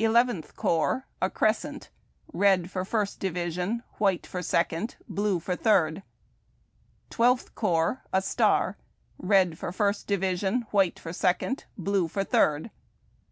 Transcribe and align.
Eleventh 0.00 0.56
Corps— 0.56 1.06
a 1.22 1.30
crescent: 1.30 1.88
red 2.32 2.68
for 2.68 2.84
First 2.84 3.20
Division; 3.20 3.84
while 3.98 4.18
for 4.24 4.42
Second; 4.42 4.96
blue 5.08 5.38
for 5.38 5.54
Third. 5.54 6.02
Twelfth 7.10 7.54
Corps— 7.54 8.02
a 8.12 8.22
star: 8.22 8.76
red 9.18 9.56
for 9.56 9.70
P'irst 9.70 10.06
Division; 10.06 10.62
white 10.72 10.98
for 10.98 11.12
Second; 11.12 11.66
blue 11.78 12.08
for 12.08 12.24
Third. 12.24 12.72